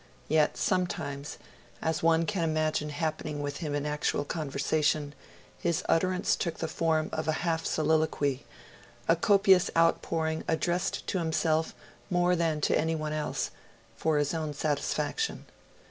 Yet 0.27 0.57
sometimes 0.57 1.37
as 1.79 2.01
one 2.01 2.25
can 2.25 2.43
imagine 2.43 2.89
happening 2.89 3.39
with 3.39 3.57
him 3.57 3.75
in 3.75 3.85
actual 3.85 4.25
conversation 4.25 5.13
his 5.59 5.83
utterance 5.87 6.35
took 6.35 6.57
the 6.57 6.67
form 6.67 7.07
of 7.13 7.27
a 7.27 7.31
half 7.45 7.67
soliloquy, 7.67 8.43
a 9.07 9.15
copious 9.15 9.69
outpouring 9.77 10.43
addressed 10.47 11.05
to 11.05 11.19
himself 11.19 11.75
more 12.09 12.35
than 12.35 12.61
to 12.61 12.75
anyone 12.75 13.13
else, 13.13 13.51
for 13.95 14.17
his 14.17 14.33
own 14.33 14.55
satisfaction. 14.55 15.45